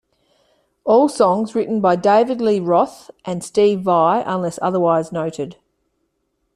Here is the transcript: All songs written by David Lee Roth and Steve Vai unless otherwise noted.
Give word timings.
All 0.83 1.07
songs 1.07 1.53
written 1.53 1.79
by 1.79 1.95
David 1.95 2.41
Lee 2.41 2.59
Roth 2.59 3.11
and 3.23 3.43
Steve 3.43 3.81
Vai 3.81 4.23
unless 4.25 4.57
otherwise 4.59 5.11
noted. 5.11 5.57